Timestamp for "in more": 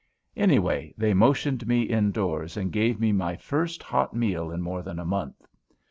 4.49-4.81